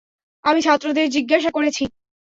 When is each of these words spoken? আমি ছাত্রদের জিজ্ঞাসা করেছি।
আমি 0.45 0.59
ছাত্রদের 0.61 1.07
জিজ্ঞাসা 1.09 1.49
করেছি। 1.51 1.83